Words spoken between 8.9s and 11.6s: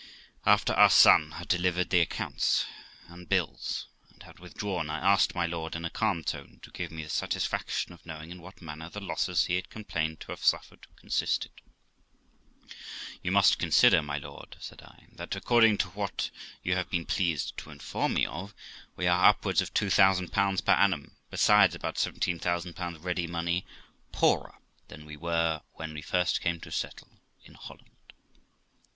losses he had complained to have suffered consisted.